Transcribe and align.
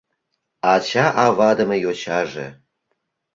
Ача-авадыме 0.73 1.77
йочаже 1.83 2.47